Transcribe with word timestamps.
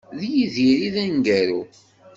D 0.19 0.21
Yidir 0.33 0.77
i 0.87 0.89
d 0.93 0.95
aneggaru. 1.03 1.61